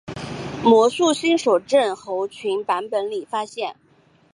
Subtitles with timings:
[0.63, 3.75] 魔术新手症候群版本里发现。